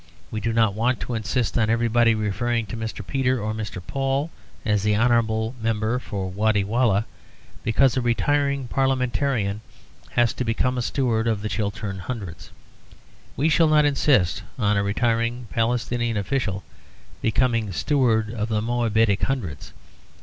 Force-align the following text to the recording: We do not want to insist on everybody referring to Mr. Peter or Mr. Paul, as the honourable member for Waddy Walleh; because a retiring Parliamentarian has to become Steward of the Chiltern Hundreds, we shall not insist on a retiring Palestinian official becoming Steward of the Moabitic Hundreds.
We 0.31 0.39
do 0.41 0.51
not 0.51 0.73
want 0.73 0.99
to 1.01 1.13
insist 1.13 1.55
on 1.59 1.69
everybody 1.69 2.15
referring 2.15 2.65
to 2.65 2.75
Mr. 2.75 3.05
Peter 3.05 3.39
or 3.39 3.53
Mr. 3.53 3.79
Paul, 3.85 4.31
as 4.65 4.81
the 4.81 4.95
honourable 4.97 5.53
member 5.61 5.99
for 5.99 6.27
Waddy 6.27 6.63
Walleh; 6.63 7.03
because 7.63 7.95
a 7.95 8.01
retiring 8.01 8.67
Parliamentarian 8.67 9.61
has 10.13 10.33
to 10.33 10.43
become 10.43 10.81
Steward 10.81 11.27
of 11.27 11.43
the 11.43 11.49
Chiltern 11.49 11.99
Hundreds, 11.99 12.49
we 13.37 13.47
shall 13.47 13.67
not 13.67 13.85
insist 13.85 14.41
on 14.57 14.75
a 14.75 14.81
retiring 14.81 15.45
Palestinian 15.51 16.17
official 16.17 16.63
becoming 17.21 17.71
Steward 17.71 18.33
of 18.33 18.49
the 18.49 18.59
Moabitic 18.59 19.21
Hundreds. 19.21 19.71